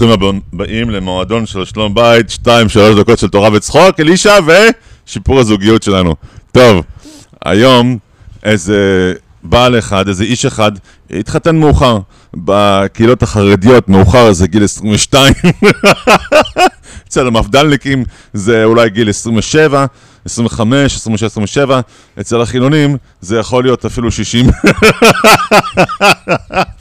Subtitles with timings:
[0.00, 4.34] ברוכים הבאים למועדון של שלום בית, שתיים, שלוש דקות של תורה וצחוק, אלישע
[5.06, 6.14] ושיפור הזוגיות שלנו.
[6.52, 6.84] טוב,
[7.44, 7.98] היום
[8.44, 9.12] איזה
[9.42, 10.72] בעל אחד, איזה איש אחד,
[11.10, 11.98] התחתן מאוחר.
[12.34, 15.34] בקהילות החרדיות מאוחר זה גיל 22.
[17.08, 19.86] אצל המפד"לניקים זה אולי גיל 27,
[20.24, 21.80] 25, 26, 27.
[22.20, 24.46] אצל החילונים זה יכול להיות אפילו 60.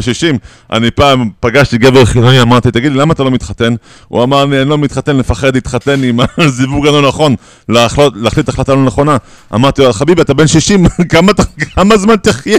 [0.00, 0.38] 60?
[0.72, 3.74] אני פעם פגשתי גבר חילוני, אמרתי, תגיד לי, למה אתה לא מתחתן?
[4.08, 7.34] הוא אמר לי, אני לא מתחתן, לפחד להתחתן עם הזיווג הלא נכון,
[7.68, 9.16] להחלט, להחליט החלטה לא נכונה.
[9.54, 11.32] אמרתי לו, חביבי, אתה בן 60, כמה,
[11.74, 12.58] כמה זמן תחיה?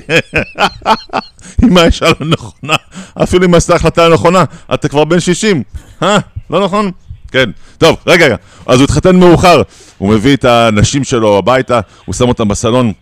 [1.64, 2.76] עם האישה לא נכונה,
[3.24, 4.44] אפילו אם עשתה החלטה לא נכונה,
[4.74, 5.64] אתה כבר בן 60,
[6.04, 6.18] אה?
[6.50, 6.92] לא נכון?
[7.32, 7.50] כן.
[7.78, 8.36] טוב, רגע, רגע.
[8.66, 9.62] אז הוא התחתן מאוחר,
[9.98, 12.94] הוא מביא את הנשים שלו הביתה, הוא שם אותם בסלון.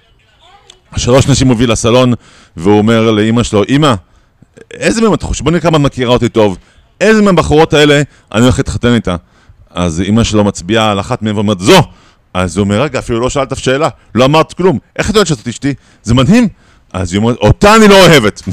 [0.97, 2.13] שלוש נשים הוא מביא לסלון,
[2.57, 3.93] והוא אומר לאימא שלו, אימא,
[4.73, 5.43] איזה מהם את חושבת?
[5.43, 6.57] בוא נראה כמה את מכירה אותי טוב.
[7.01, 8.01] איזה מהבחורות האלה
[8.33, 9.15] אני הולך להתחתן איתה?
[9.69, 11.81] אז אימא שלו מצביעה על אחת מהן ואומרת, זו!
[12.33, 14.79] אז הוא אומר, רגע, אפילו לא שאלת אף שאלה, לא אמרת כלום.
[14.95, 15.73] איך את יודעת שזאת אשתי?
[16.03, 16.47] זה מדהים.
[16.93, 18.41] אז היא אומרת, אותה אני לא אוהבת.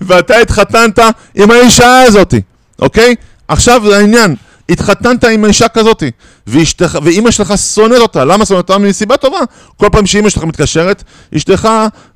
[0.00, 0.98] ואתה התחתנת
[1.34, 2.40] עם האישה הזאתי,
[2.78, 3.14] אוקיי?
[3.48, 4.36] עכשיו זה העניין.
[4.70, 6.10] התחתנת עם אישה כזאתי,
[6.46, 8.78] ואשתך, ואימא שלך שונאת אותה, למה שונאת אותה?
[8.78, 9.38] מסיבה טובה.
[9.76, 11.04] כל פעם שאימא שלך מתקשרת,
[11.36, 11.68] אשתך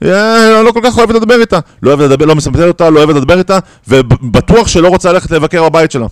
[0.05, 1.59] אה, לא כל כך אוהבת לדבר איתה.
[1.83, 5.69] לא אוהבת לדבר, לא מספרת אותה, לא אוהבת לדבר איתה, ובטוח שלא רוצה ללכת לבקר
[5.69, 6.07] בבית שלה.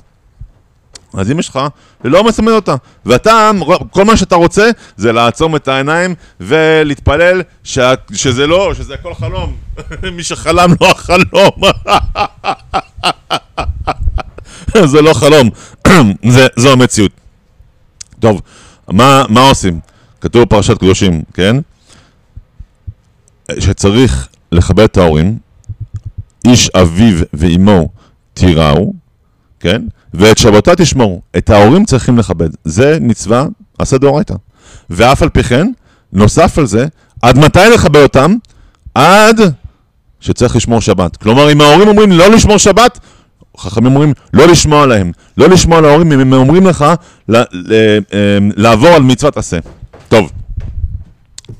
[1.14, 1.60] אז אמא שלך
[2.04, 2.74] לא מסמן אותה,
[3.06, 3.50] ואתה,
[3.90, 7.78] כל מה שאתה רוצה זה לעצום את העיניים ולהתפלל ש...
[8.12, 9.56] שזה לא, שזה הכל חלום.
[10.16, 11.50] מי שחלם לא החלום.
[14.92, 15.50] זה לא חלום,
[16.34, 17.12] זה, זו המציאות.
[18.20, 18.40] טוב,
[18.88, 19.80] מה, מה עושים?
[20.20, 21.56] כתוב בפרשת קדושים, כן?
[23.58, 25.38] שצריך לכבד את ההורים,
[26.46, 27.88] איש אביו ואימו
[28.34, 28.92] תיראו,
[29.60, 29.82] כן?
[30.14, 31.22] ואת שבתה תשמור.
[31.36, 32.48] את ההורים צריכים לכבד.
[32.64, 33.46] זה מצווה,
[33.78, 34.34] עשה דאורייתא.
[34.90, 35.72] ואף על פי כן,
[36.12, 36.86] נוסף על זה,
[37.22, 38.34] עד מתי לכבד אותם?
[38.94, 39.40] עד
[40.20, 41.16] שצריך לשמור שבת.
[41.16, 42.98] כלומר, אם ההורים אומרים לא לשמור שבת,
[43.58, 46.84] חכמים אומרים לא לשמוע להם, לא לשמוע להורים אם הם אומרים לך
[47.30, 47.34] אמ,
[48.56, 49.58] לעבור על מצוות עשה.
[50.08, 50.30] טוב,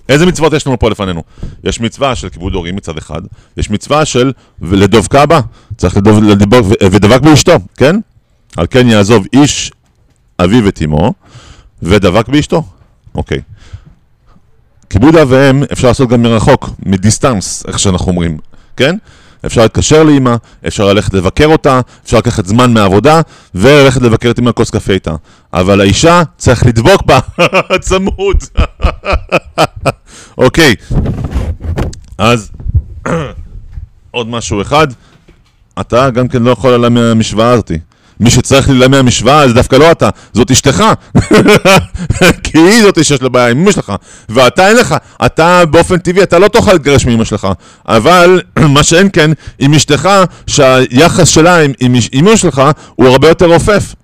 [0.08, 1.22] איזה מצוות יש לנו פה לפנינו?
[1.64, 3.20] יש מצווה של כיבוד הורים מצד אחד,
[3.56, 4.32] יש מצווה של
[4.62, 5.40] לדבקה בה,
[5.76, 7.96] צריך לדוב, לדבוק ודבק באשתו, כן?
[8.56, 9.72] על כן יעזוב איש
[10.38, 11.12] אביו את אמו
[11.82, 12.62] ודבק באשתו,
[13.14, 13.40] אוקיי.
[14.90, 18.38] כיבוד אב ואם אפשר לעשות גם מרחוק, מדיסטנס, איך שאנחנו אומרים,
[18.76, 18.96] כן?
[19.46, 20.36] אפשר להתקשר לאמא,
[20.66, 23.20] אפשר ללכת לבקר אותה, אפשר לקחת זמן מהעבודה
[23.54, 25.14] וללכת לבקר את אמא כוס קפה איתה.
[25.52, 27.18] אבל האישה צריך לדבוק בה,
[27.80, 28.36] צמוד.
[30.38, 30.74] אוקיי,
[32.18, 32.50] אז
[34.10, 34.86] עוד משהו אחד,
[35.80, 37.78] אתה גם כן לא יכול לעלות מהמשוואה הזאתי.
[38.22, 40.84] מי שצריך להילם מהמשוואה זה דווקא לא אתה, זאת אשתך.
[42.42, 43.92] כי היא זאת שיש לה בעיה עם אמא שלך.
[44.28, 44.94] ואתה אין לך,
[45.26, 47.48] אתה באופן טבעי, אתה לא תוכל להתגרש מאמא שלך.
[47.88, 48.40] אבל
[48.74, 50.08] מה שאין כן, עם אשתך,
[50.46, 52.62] שהיחס שלה עם אמא שלך
[52.94, 53.94] הוא הרבה יותר רופף.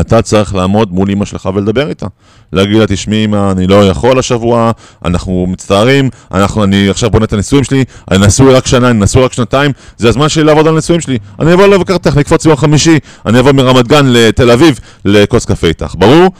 [0.00, 2.06] אתה צריך לעמוד מול אמא שלך ולדבר איתה.
[2.52, 4.70] להגיד לה, תשמעי אמא, אני לא יכול השבוע,
[5.04, 9.24] אנחנו מצטערים, אנחנו, אני עכשיו בונה את הנישואים שלי, אני נשוי רק שנה, אני נשוי
[9.24, 11.18] רק שנתיים, זה הזמן שלי לעבוד על הנישואים שלי.
[11.40, 15.66] אני אבוא לבקר אותך, נקפוץ יום חמישי, אני אבוא מרמת גן לתל אביב לכוס קפה
[15.66, 16.30] איתך, ברור?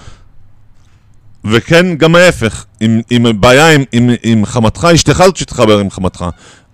[1.44, 6.24] וכן, גם ההפך, עם, עם בעיה עם, עם, עם חמתך, אשתך זאת שתחבר עם חמתך.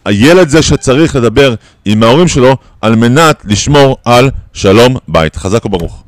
[0.05, 5.37] הילד זה שצריך לדבר עם ההורים שלו על מנת לשמור על שלום בית.
[5.37, 6.04] חזק וברוך.